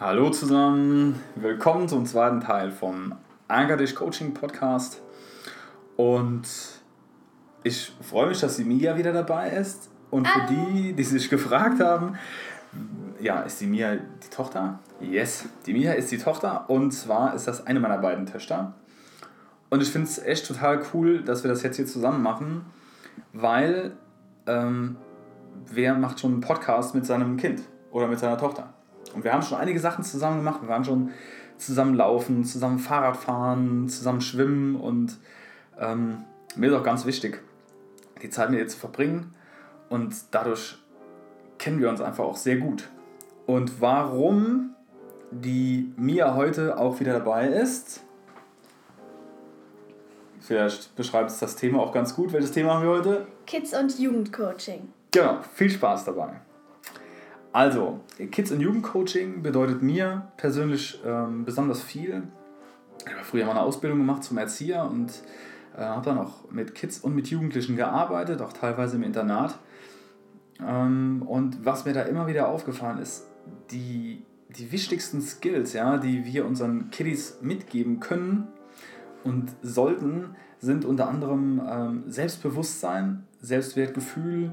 [0.00, 3.16] Hallo zusammen, willkommen zum zweiten Teil vom
[3.48, 5.02] Anker dich Coaching Podcast.
[5.96, 6.46] Und
[7.64, 9.90] ich freue mich, dass die Mia wieder dabei ist.
[10.12, 12.16] Und für die, die sich gefragt haben,
[13.18, 14.78] ja, ist die Mia die Tochter?
[15.00, 18.74] Yes, die Mia ist die Tochter und zwar ist das eine meiner beiden Töchter.
[19.68, 22.66] Und ich finde es echt total cool, dass wir das jetzt hier zusammen machen,
[23.32, 23.96] weil
[24.46, 24.96] ähm,
[25.66, 28.74] wer macht schon einen Podcast mit seinem Kind oder mit seiner Tochter?
[29.14, 30.62] Und wir haben schon einige Sachen zusammen gemacht.
[30.62, 31.10] Wir waren schon
[31.56, 35.18] zusammen laufen, zusammen Fahrrad fahren, zusammen schwimmen und
[35.78, 36.24] ähm,
[36.56, 37.42] mir ist auch ganz wichtig,
[38.22, 39.34] die Zeit mit ihr zu verbringen.
[39.88, 40.78] Und dadurch
[41.58, 42.88] kennen wir uns einfach auch sehr gut.
[43.46, 44.74] Und warum
[45.30, 48.02] die Mia heute auch wieder dabei ist,
[50.40, 52.32] vielleicht beschreibt es das Thema auch ganz gut.
[52.32, 53.26] Welches Thema haben wir heute?
[53.46, 54.88] Kids- und Jugendcoaching.
[55.10, 56.40] Genau, viel Spaß dabei.
[57.52, 62.24] Also, Kids- und Jugendcoaching bedeutet mir persönlich ähm, besonders viel.
[63.06, 65.10] Ich habe früher mal eine Ausbildung gemacht zum Erzieher und
[65.76, 69.58] äh, habe dann auch mit Kids und mit Jugendlichen gearbeitet, auch teilweise im Internat.
[70.60, 73.26] Ähm, und was mir da immer wieder aufgefallen ist,
[73.70, 78.48] die, die wichtigsten Skills, ja, die wir unseren Kiddies mitgeben können
[79.24, 84.52] und sollten, sind unter anderem ähm, Selbstbewusstsein, Selbstwertgefühl,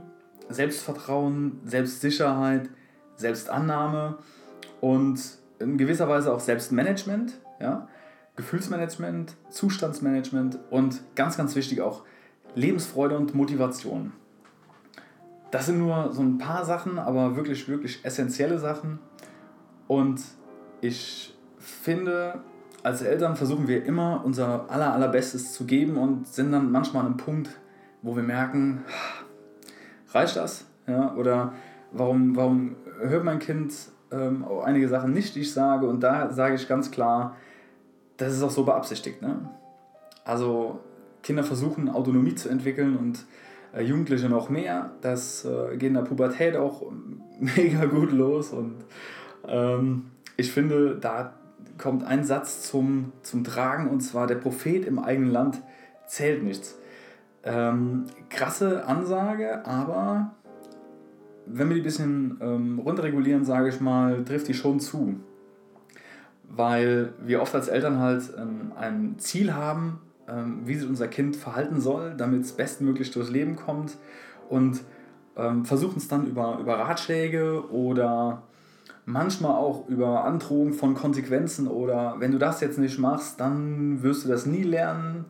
[0.49, 2.69] Selbstvertrauen, Selbstsicherheit,
[3.15, 4.17] Selbstannahme
[4.81, 5.19] und
[5.59, 7.87] in gewisser Weise auch Selbstmanagement, ja,
[8.35, 12.03] Gefühlsmanagement, Zustandsmanagement und ganz, ganz wichtig auch
[12.55, 14.11] Lebensfreude und Motivation.
[15.51, 18.99] Das sind nur so ein paar Sachen, aber wirklich, wirklich essentielle Sachen.
[19.87, 20.21] Und
[20.81, 22.41] ich finde,
[22.83, 27.13] als Eltern versuchen wir immer unser aller, allerbestes zu geben und sind dann manchmal an
[27.13, 27.49] einem Punkt,
[28.01, 28.83] wo wir merken,
[30.11, 30.65] reicht das?
[30.87, 31.53] Ja, oder
[31.97, 33.73] warum, warum hört mein Kind
[34.11, 35.87] ähm, auch einige Sachen nicht, die ich sage?
[35.87, 37.35] Und da sage ich ganz klar,
[38.17, 39.21] das ist auch so beabsichtigt.
[39.21, 39.49] Ne?
[40.23, 40.79] Also
[41.23, 43.25] Kinder versuchen Autonomie zu entwickeln und
[43.73, 44.91] äh, Jugendliche noch mehr.
[45.01, 46.83] Das äh, geht in der Pubertät auch
[47.39, 48.51] mega gut los.
[48.51, 48.75] Und
[49.47, 51.33] ähm, ich finde, da
[51.77, 55.61] kommt ein Satz zum, zum Tragen und zwar der Prophet im eigenen Land
[56.07, 56.77] zählt nichts.
[57.43, 60.33] Ähm, krasse Ansage, aber
[61.45, 65.15] wenn wir die ein bisschen ähm, runterregulieren, sage ich mal, trifft die schon zu.
[66.43, 71.35] Weil wir oft als Eltern halt ähm, ein Ziel haben, ähm, wie sich unser Kind
[71.35, 73.97] verhalten soll, damit es bestmöglich durchs Leben kommt
[74.49, 74.81] und
[75.35, 78.43] ähm, versuchen es dann über, über Ratschläge oder
[79.05, 84.25] manchmal auch über Androhung von Konsequenzen oder wenn du das jetzt nicht machst, dann wirst
[84.25, 85.25] du das nie lernen.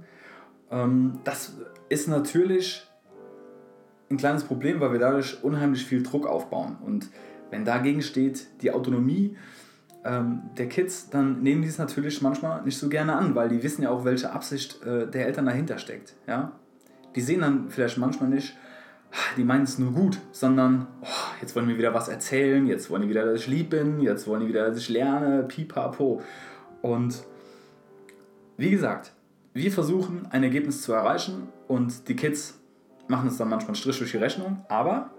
[0.72, 1.54] Ähm, das
[1.90, 2.88] ist natürlich
[4.10, 6.78] ein kleines Problem, weil wir dadurch unheimlich viel Druck aufbauen.
[6.86, 7.10] Und
[7.50, 9.36] wenn dagegen steht die Autonomie
[10.04, 13.64] ähm, der Kids, dann nehmen die es natürlich manchmal nicht so gerne an, weil die
[13.64, 16.16] wissen ja auch, welche Absicht äh, der Eltern dahinter steckt.
[16.28, 16.54] Ja?
[17.16, 18.56] Die sehen dann vielleicht manchmal nicht,
[19.38, 21.08] die meinen es nur gut, sondern oh,
[21.42, 24.28] jetzt wollen wir wieder was erzählen, jetzt wollen die wieder, dass ich lieb bin, jetzt
[24.28, 26.22] wollen die wieder, dass ich lerne, pipapo.
[26.82, 27.24] Und
[28.58, 29.14] wie gesagt,
[29.54, 32.60] wir versuchen ein Ergebnis zu erreichen und die Kids
[33.08, 35.12] machen es dann manchmal einen Strich durch die Rechnung, aber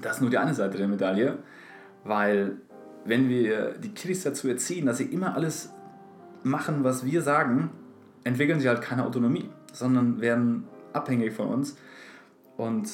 [0.00, 1.38] das ist nur die eine Seite der Medaille,
[2.04, 2.56] weil
[3.04, 5.72] wenn wir die Kiddies dazu erziehen, dass sie immer alles
[6.42, 7.70] machen, was wir sagen,
[8.24, 11.76] entwickeln sie halt keine Autonomie, sondern werden abhängig von uns.
[12.56, 12.90] Und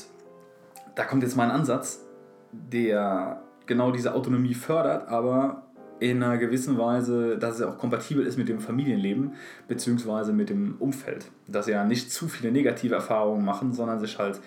[0.94, 2.05] da kommt jetzt mein Ansatz,
[2.53, 5.66] der genau diese Autonomie fördert, aber
[5.98, 9.34] in einer gewissen Weise, dass es auch kompatibel ist mit dem Familienleben
[9.68, 10.32] bzw.
[10.32, 11.30] mit dem Umfeld.
[11.46, 14.40] Dass sie ja nicht zu viele negative Erfahrungen machen, sondern sich halt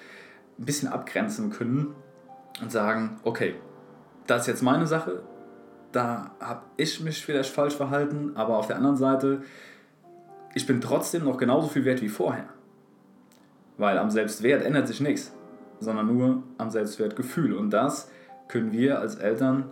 [0.59, 1.95] ein bisschen abgrenzen können
[2.61, 3.55] und sagen, okay,
[4.27, 5.23] das ist jetzt meine Sache,
[5.91, 9.41] da habe ich mich vielleicht falsch verhalten, aber auf der anderen Seite,
[10.53, 12.45] ich bin trotzdem noch genauso viel wert wie vorher.
[13.77, 15.33] Weil am Selbstwert ändert sich nichts,
[15.79, 17.53] sondern nur am Selbstwertgefühl.
[17.53, 18.11] Und das
[18.47, 19.71] können wir als Eltern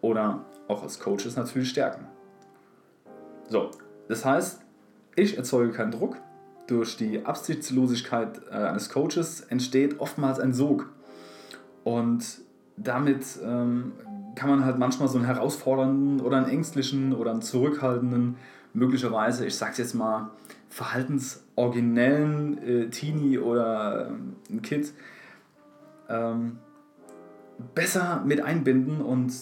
[0.00, 2.06] oder auch als Coaches natürlich stärken.
[3.48, 3.70] So,
[4.08, 4.60] das heißt,
[5.14, 6.16] ich erzeuge keinen Druck.
[6.66, 10.90] Durch die Absichtslosigkeit äh, eines Coaches entsteht oftmals ein Sog.
[11.84, 12.40] Und
[12.76, 13.92] damit ähm,
[14.34, 18.36] kann man halt manchmal so einen herausfordernden oder einen ängstlichen oder einen zurückhaltenden,
[18.74, 20.30] möglicherweise, ich sag's jetzt mal,
[20.68, 24.92] verhaltensoriginellen äh, Teenie oder äh, ein Kind
[26.08, 26.58] ähm,
[27.74, 29.32] besser mit einbinden und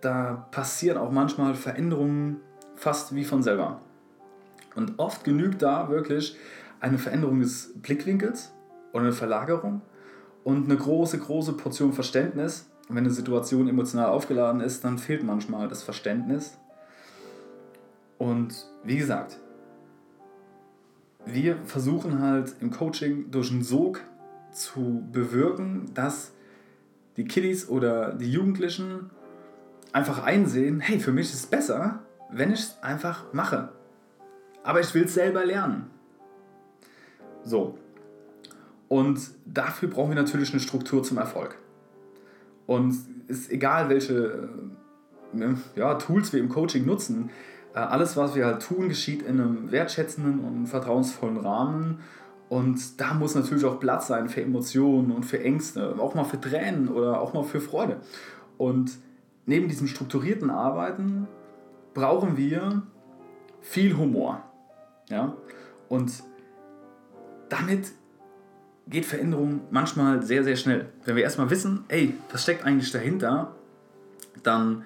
[0.00, 2.40] da passieren auch manchmal Veränderungen
[2.76, 3.80] fast wie von selber.
[4.74, 6.36] Und oft genügt da wirklich
[6.80, 8.52] eine Veränderung des Blickwinkels
[8.92, 9.82] oder eine Verlagerung
[10.44, 15.68] und eine große, große Portion Verständnis wenn eine Situation emotional aufgeladen ist, dann fehlt manchmal
[15.68, 16.58] das Verständnis.
[18.18, 19.38] Und wie gesagt,
[21.24, 24.00] wir versuchen halt im Coaching durch einen Sog
[24.52, 26.32] zu bewirken, dass
[27.16, 29.10] die Kiddies oder die Jugendlichen
[29.92, 32.00] einfach einsehen, hey, für mich ist es besser,
[32.30, 33.70] wenn ich es einfach mache.
[34.62, 35.90] Aber ich will es selber lernen.
[37.44, 37.78] So.
[38.88, 41.56] Und dafür brauchen wir natürlich eine Struktur zum Erfolg.
[42.66, 42.90] Und
[43.28, 44.48] es ist egal, welche
[45.34, 47.30] äh, ja, Tools wir im Coaching nutzen,
[47.74, 52.00] äh, alles, was wir halt tun, geschieht in einem wertschätzenden und vertrauensvollen Rahmen.
[52.48, 56.40] Und da muss natürlich auch Platz sein für Emotionen und für Ängste, auch mal für
[56.40, 57.98] Tränen oder auch mal für Freude.
[58.58, 58.90] Und
[59.46, 61.26] neben diesem strukturierten Arbeiten
[61.94, 62.82] brauchen wir
[63.60, 64.42] viel Humor.
[65.08, 65.34] Ja?
[65.88, 66.22] Und
[67.48, 67.92] damit
[68.86, 70.88] geht Veränderung manchmal sehr, sehr schnell.
[71.04, 73.54] Wenn wir erstmal wissen, ey, was steckt eigentlich dahinter,
[74.42, 74.84] dann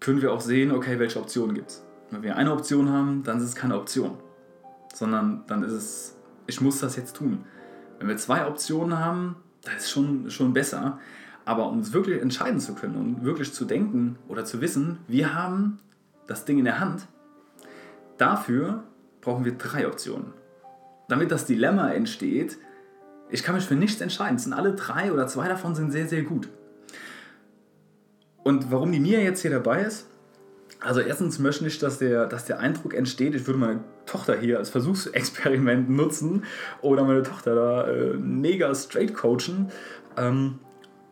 [0.00, 1.84] können wir auch sehen, okay, welche Optionen gibt es.
[2.10, 4.16] Wenn wir eine Option haben, dann ist es keine Option,
[4.92, 6.16] sondern dann ist es,
[6.46, 7.44] ich muss das jetzt tun.
[7.98, 10.98] Wenn wir zwei Optionen haben, das ist schon, schon besser.
[11.44, 15.34] Aber um es wirklich entscheiden zu können und wirklich zu denken oder zu wissen, wir
[15.34, 15.78] haben
[16.26, 17.06] das Ding in der Hand,
[18.16, 18.84] dafür
[19.20, 20.32] brauchen wir drei Optionen.
[21.08, 22.58] Damit das Dilemma entsteht,
[23.28, 24.36] ich kann mich für nichts entscheiden.
[24.36, 26.48] Es sind alle drei oder zwei davon sind sehr, sehr gut.
[28.42, 30.06] Und warum die Mia jetzt hier dabei ist,
[30.80, 34.58] also erstens möchte ich, dass der, dass der Eindruck entsteht, ich würde meine Tochter hier
[34.58, 36.44] als Versuchsexperiment nutzen
[36.82, 39.70] oder meine Tochter da äh, mega straight coachen.
[40.16, 40.58] Ähm,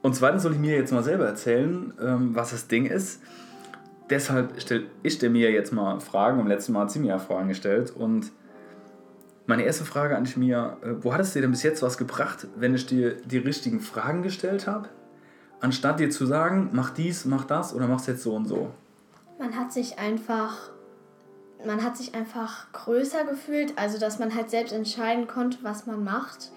[0.02, 3.22] und zweitens soll ich mir jetzt mal selber erzählen, ähm, was das Ding ist.
[4.10, 6.40] Deshalb stelle ich dir mir jetzt mal Fragen.
[6.40, 7.92] Am letzten Mal hat sie mir ja Fragen gestellt.
[7.92, 8.32] Und
[9.46, 11.98] meine erste Frage an dich, Mia, äh, wo hat es dir denn bis jetzt was
[11.98, 14.88] gebracht, wenn ich dir die richtigen Fragen gestellt habe?
[15.60, 18.70] Anstatt dir zu sagen, mach dies, mach das oder mach's jetzt so und so.
[19.38, 20.70] Man hat sich einfach,
[21.64, 26.02] man hat sich einfach größer gefühlt, also dass man halt selbst entscheiden konnte, was man
[26.02, 26.50] macht.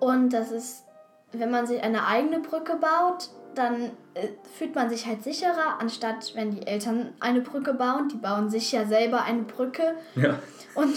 [0.00, 0.84] Und das ist,
[1.32, 6.34] wenn man sich eine eigene Brücke baut, dann äh, fühlt man sich halt sicherer, anstatt
[6.34, 8.08] wenn die Eltern eine Brücke bauen.
[8.08, 9.94] Die bauen sich ja selber eine Brücke.
[10.14, 10.38] Ja.
[10.74, 10.96] Und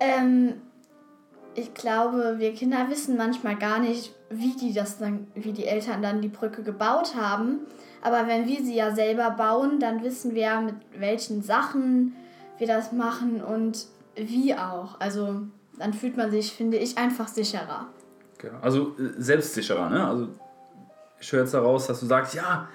[0.00, 0.54] ähm,
[1.54, 6.02] ich glaube, wir Kinder wissen manchmal gar nicht, wie die das dann, wie die Eltern
[6.02, 7.60] dann die Brücke gebaut haben.
[8.02, 12.16] Aber wenn wir sie ja selber bauen, dann wissen wir, mit welchen Sachen
[12.58, 14.98] wir das machen und wie auch.
[15.00, 15.42] Also
[15.78, 17.88] dann fühlt man sich, finde ich, einfach sicherer.
[18.40, 18.58] Genau.
[18.60, 20.06] Also äh, selbstsicherer, ne?
[20.06, 20.28] Also
[21.20, 22.68] ich höre jetzt daraus, dass du sagst, ja,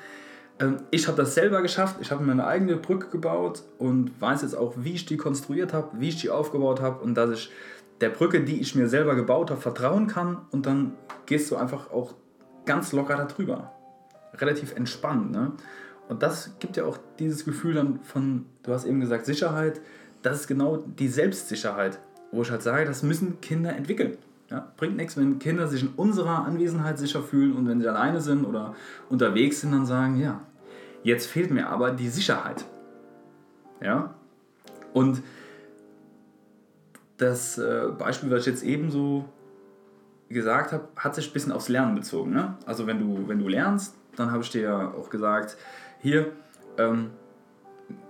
[0.59, 4.43] ähm, ich habe das selber geschafft, ich habe mir eine eigene Brücke gebaut und weiß
[4.43, 7.51] jetzt auch, wie ich die konstruiert habe, wie ich die aufgebaut habe und dass ich
[8.01, 10.93] der Brücke, die ich mir selber gebaut habe, vertrauen kann und dann
[11.25, 12.13] gehst du einfach auch
[12.65, 13.71] ganz locker darüber.
[14.35, 15.31] Relativ entspannt.
[15.31, 15.53] Ne?
[16.09, 19.81] Und das gibt ja auch dieses Gefühl dann von, du hast eben gesagt, Sicherheit.
[20.21, 21.99] Das ist genau die Selbstsicherheit,
[22.31, 24.17] wo ich halt sage, das müssen Kinder entwickeln.
[24.49, 28.21] Ja, bringt nichts, wenn Kinder sich in unserer Anwesenheit sicher fühlen und wenn sie alleine
[28.21, 28.75] sind oder
[29.09, 30.41] unterwegs sind, dann sagen, ja,
[31.03, 32.65] jetzt fehlt mir aber die Sicherheit.
[33.81, 34.13] Ja?
[34.93, 35.23] Und
[37.17, 39.25] das äh, Beispiel, was ich jetzt eben so
[40.29, 42.31] gesagt habe, hat sich ein bisschen aufs Lernen bezogen.
[42.31, 42.55] Ne?
[42.65, 45.57] Also wenn du, wenn du lernst, dann habe ich dir ja auch gesagt,
[45.99, 46.31] hier,
[46.77, 47.11] ähm,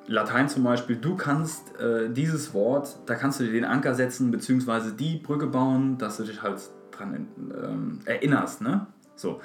[0.08, 4.30] Latein zum Beispiel, du kannst äh, dieses Wort, da kannst du dir den Anker setzen,
[4.30, 6.60] beziehungsweise die Brücke bauen, dass du dich halt
[6.92, 8.62] dran ähm, erinnerst.
[8.62, 8.86] Ne?
[9.16, 9.42] So.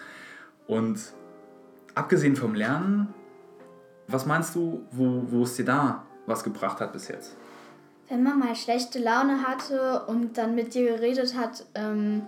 [0.67, 1.01] Und
[1.95, 3.09] abgesehen vom Lernen,
[4.07, 7.37] was meinst du, wo, wo es dir da was gebracht hat bis jetzt?
[8.09, 12.23] Wenn man mal schlechte Laune hatte und dann mit dir geredet hat, ähm,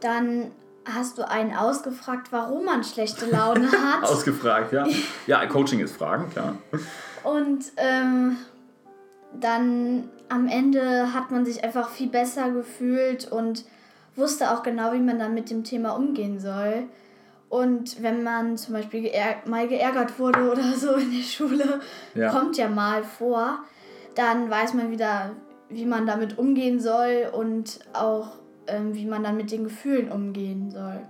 [0.00, 0.52] dann
[0.94, 4.04] hast du einen ausgefragt, warum man schlechte Laune hat.
[4.04, 4.86] ausgefragt, ja.
[5.26, 6.56] Ja, Coaching ist Fragen, klar.
[7.24, 8.36] Und ähm,
[9.32, 13.64] dann am Ende hat man sich einfach viel besser gefühlt und
[14.14, 16.84] wusste auch genau, wie man dann mit dem Thema umgehen soll.
[17.48, 21.80] Und wenn man zum Beispiel geärg mal geärgert wurde oder so in der Schule,
[22.14, 22.30] ja.
[22.30, 23.58] kommt ja mal vor,
[24.14, 25.32] dann weiß man wieder,
[25.68, 28.28] wie man damit umgehen soll und auch
[28.66, 31.00] ähm, wie man dann mit den Gefühlen umgehen soll.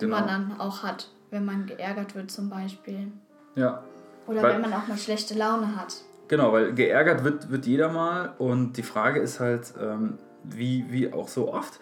[0.00, 0.32] Die man genau.
[0.32, 3.12] dann auch hat, wenn man geärgert wird zum Beispiel.
[3.54, 3.82] Ja,
[4.26, 6.02] oder weil, wenn man auch mal schlechte Laune hat.
[6.28, 11.12] Genau, weil geärgert wird, wird jeder mal und die Frage ist halt, ähm, wie, wie
[11.12, 11.80] auch so oft,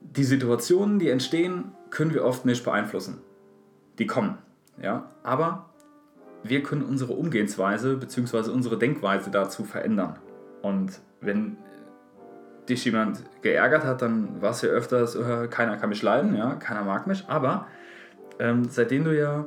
[0.00, 3.18] die Situationen, die entstehen, können wir oft nicht beeinflussen.
[3.98, 4.38] Die kommen,
[4.82, 5.70] ja, aber
[6.42, 8.50] wir können unsere Umgehensweise bzw.
[8.50, 10.18] unsere Denkweise dazu verändern.
[10.62, 11.56] Und wenn
[12.68, 16.54] dich jemand geärgert hat, dann war es ja öfters, äh, keiner kann mich leiden, ja,
[16.54, 17.66] keiner mag mich, aber
[18.38, 19.46] ähm, seitdem du ja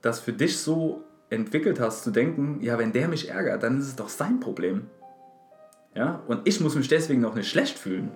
[0.00, 3.86] das für dich so entwickelt hast, zu denken, ja, wenn der mich ärgert, dann ist
[3.86, 4.88] es doch sein Problem.
[5.94, 8.10] Ja, und ich muss mich deswegen noch nicht schlecht fühlen.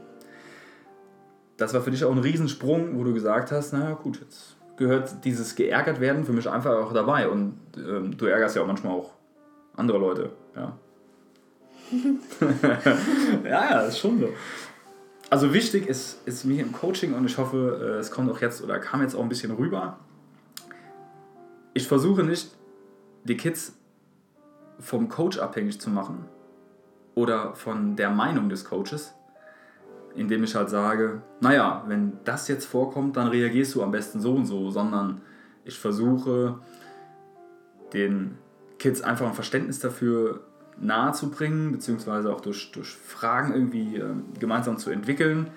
[1.56, 5.24] Das war für dich auch ein Riesensprung, wo du gesagt hast, naja gut, jetzt gehört
[5.24, 7.28] dieses geärgert werden für mich einfach auch dabei.
[7.28, 9.12] Und ähm, du ärgerst ja auch manchmal auch
[9.74, 10.30] andere Leute.
[10.54, 10.78] Ja,
[13.44, 14.28] ja, ja, ist schon so.
[15.28, 18.62] Also wichtig ist, ist mir im Coaching und ich hoffe, äh, es kommt auch jetzt
[18.62, 19.98] oder kam jetzt auch ein bisschen rüber.
[21.74, 22.54] Ich versuche nicht,
[23.24, 23.76] die Kids
[24.78, 26.26] vom Coach abhängig zu machen
[27.14, 29.14] oder von der Meinung des Coaches,
[30.14, 34.34] indem ich halt sage, naja, wenn das jetzt vorkommt, dann reagierst du am besten so
[34.34, 35.22] und so, sondern
[35.64, 36.60] ich versuche
[37.92, 38.38] den
[38.78, 40.44] Kids einfach ein Verständnis dafür
[40.78, 44.04] nahe zu bringen, beziehungsweise auch durch, durch Fragen irgendwie äh,
[44.38, 45.48] gemeinsam zu entwickeln.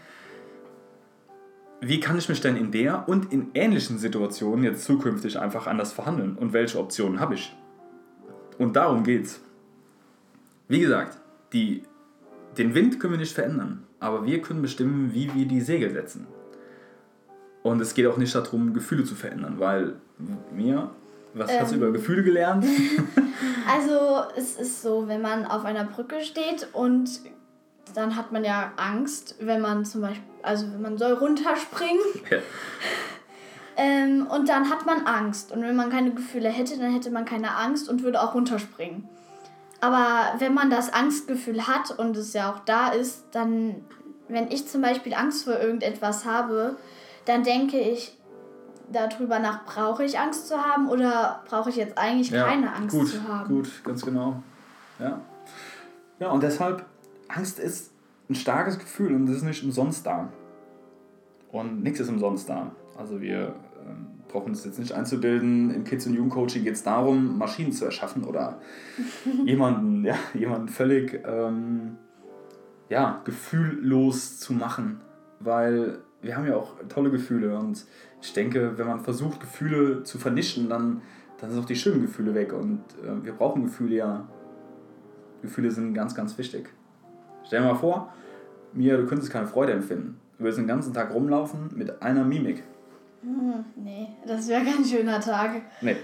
[1.82, 5.94] Wie kann ich mich denn in der und in ähnlichen Situationen jetzt zukünftig einfach anders
[5.94, 7.56] verhandeln und welche Optionen habe ich?
[8.58, 9.42] Und darum geht's.
[10.68, 11.18] Wie gesagt,
[11.54, 11.84] die,
[12.58, 16.28] den Wind können wir nicht verändern, aber wir können bestimmen, wie wir die Segel setzen.
[17.64, 19.96] Und es geht auch nicht darum, Gefühle zu verändern, weil
[20.54, 20.92] mir
[21.34, 21.94] was ähm, hast du über ähm.
[21.94, 22.66] Gefühle gelernt?
[23.72, 27.10] also es ist so, wenn man auf einer Brücke steht und
[27.94, 32.04] dann hat man ja Angst, wenn man zum Beispiel, also wenn man soll runterspringen.
[32.30, 32.38] Ja.
[33.78, 35.52] Ähm, und dann hat man Angst.
[35.54, 39.08] Und wenn man keine Gefühle hätte, dann hätte man keine Angst und würde auch runterspringen.
[39.82, 43.86] Aber wenn man das Angstgefühl hat und es ja auch da ist, dann,
[44.28, 46.76] wenn ich zum Beispiel Angst vor irgendetwas habe,
[47.24, 48.18] dann denke ich,
[48.92, 52.96] darüber nach, brauche ich Angst zu haben oder brauche ich jetzt eigentlich ja, keine Angst
[52.96, 53.48] gut, zu haben?
[53.48, 54.42] Gut, ganz genau.
[55.00, 55.22] Ja.
[56.20, 56.86] Ja, und deshalb,
[57.28, 57.92] Angst ist
[58.30, 60.30] ein starkes Gefühl und das ist nicht umsonst da.
[61.52, 62.72] Und nichts ist umsonst da.
[62.98, 63.56] Also wir
[63.88, 67.86] ähm, brauchen uns jetzt nicht einzubilden, im Kids- und Jugendcoaching geht es darum, Maschinen zu
[67.86, 68.62] erschaffen oder
[69.46, 71.98] jemanden, ja, jemanden völlig ähm,
[72.90, 75.02] ja, gefühllos zu machen.
[75.40, 77.86] Weil wir haben ja auch tolle Gefühle und
[78.22, 81.02] ich denke, wenn man versucht, Gefühle zu vernichten, dann,
[81.40, 82.54] dann sind auch die schönen Gefühle weg.
[82.54, 84.28] Und äh, wir brauchen Gefühle ja.
[85.42, 86.70] Gefühle sind ganz, ganz wichtig.
[87.46, 88.14] Stell dir mal vor,
[88.74, 90.20] Mia, du könntest keine Freude empfinden.
[90.38, 92.64] Du würdest den ganzen Tag rumlaufen mit einer Mimik.
[93.22, 95.62] Hm, nee, das wäre kein schöner Tag.
[95.82, 95.96] Nee.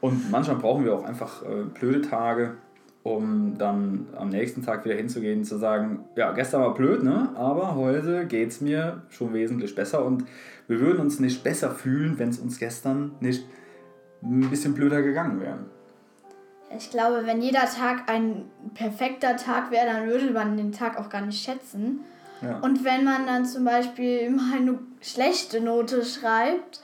[0.00, 2.56] Und manchmal brauchen wir auch einfach äh, blöde Tage,
[3.04, 7.28] um dann am nächsten Tag wieder hinzugehen und zu sagen, ja, gestern war blöd, ne?
[7.36, 10.24] aber heute geht es mir schon wesentlich besser und
[10.68, 13.46] wir würden uns nicht besser fühlen, wenn es uns gestern nicht
[14.22, 15.58] ein bisschen blöder gegangen wäre.
[16.76, 21.10] Ich glaube, wenn jeder Tag ein perfekter Tag wäre, dann würde man den Tag auch
[21.10, 22.00] gar nicht schätzen.
[22.40, 22.58] Ja.
[22.60, 26.80] Und wenn man dann zum Beispiel mal eine schlechte Note schreibt,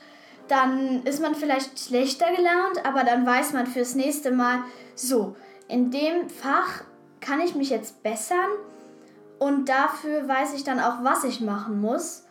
[0.47, 4.59] dann ist man vielleicht schlechter gelernt, aber dann weiß man fürs nächste Mal,
[4.95, 5.35] so,
[5.71, 6.83] in dem Fach
[7.21, 8.49] kann ich mich jetzt bessern
[9.39, 12.25] und dafür weiß ich dann auch, was ich machen muss.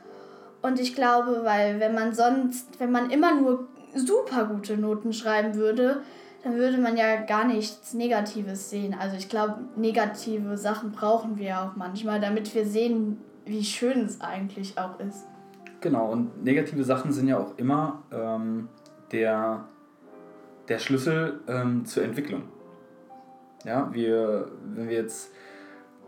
[0.62, 5.54] Und ich glaube, weil wenn man sonst, wenn man immer nur super gute Noten schreiben
[5.54, 6.02] würde,
[6.44, 8.94] dann würde man ja gar nichts Negatives sehen.
[8.98, 14.20] Also ich glaube, negative Sachen brauchen wir auch manchmal, damit wir sehen, wie schön es
[14.20, 15.26] eigentlich auch ist.
[15.80, 18.68] Genau, und negative Sachen sind ja auch immer ähm,
[19.12, 19.64] der,
[20.68, 22.42] der Schlüssel ähm, zur Entwicklung.
[23.64, 25.30] Ja, wir, wenn wir jetzt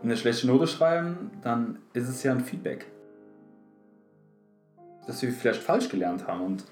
[0.01, 2.87] eine schlechte Note schreiben, dann ist es ja ein Feedback
[5.07, 6.41] dass wir vielleicht falsch gelernt haben.
[6.41, 6.65] Und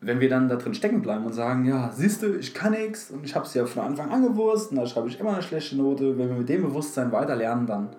[0.00, 3.10] wenn wir dann da drin stecken bleiben und sagen, ja, siehst du, ich kann nichts
[3.10, 5.42] und ich habe es ja von Anfang an gewusst und da schreibe ich immer eine
[5.42, 7.90] schlechte Note, wenn wir mit dem Bewusstsein weiter lernen, dann,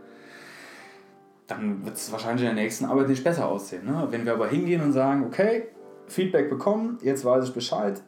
[1.48, 3.86] dann wird es wahrscheinlich in der nächsten Arbeit nicht besser aussehen.
[3.86, 4.08] Ne?
[4.10, 5.68] Wenn wir aber hingehen und sagen, okay,
[6.08, 8.02] Feedback bekommen, jetzt weiß ich Bescheid,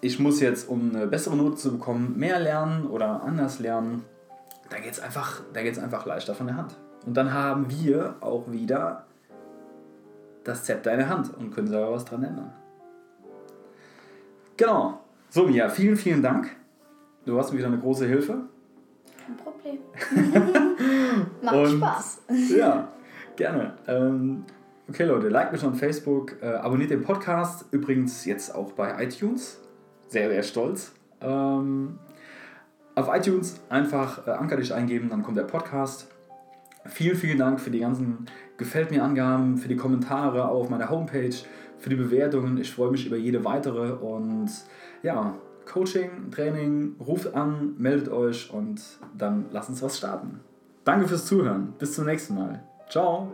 [0.00, 4.04] ich muss jetzt, um eine bessere Note zu bekommen, mehr lernen oder anders lernen,
[4.70, 6.76] da geht es einfach, einfach leichter von der Hand.
[7.06, 9.06] Und dann haben wir auch wieder
[10.44, 12.52] das Zepter in der Hand und können selber was dran ändern.
[14.56, 15.00] Genau.
[15.28, 16.50] So, Mia, vielen, vielen Dank.
[17.24, 18.42] Du warst mir wieder eine große Hilfe.
[19.24, 19.78] Kein Problem.
[21.42, 22.22] Macht und, Spaß.
[22.56, 22.88] ja,
[23.36, 23.74] gerne.
[23.86, 24.44] Ähm,
[24.88, 27.66] okay, Leute, like mich auf Facebook, äh, abonniert den Podcast.
[27.70, 29.60] Übrigens jetzt auch bei iTunes.
[30.10, 30.92] Sehr, sehr stolz.
[31.20, 31.98] Ähm,
[32.96, 36.08] auf iTunes einfach äh, Anker dich eingeben, dann kommt der Podcast.
[36.86, 38.26] Vielen, vielen Dank für die ganzen
[38.56, 41.34] Gefällt mir Angaben, für die Kommentare auf meiner Homepage,
[41.78, 42.58] für die Bewertungen.
[42.58, 44.50] Ich freue mich über jede weitere und
[45.02, 48.82] ja, Coaching, Training, ruft an, meldet euch und
[49.16, 50.40] dann lasst uns was starten.
[50.84, 51.72] Danke fürs Zuhören.
[51.78, 52.62] Bis zum nächsten Mal.
[52.90, 53.32] Ciao.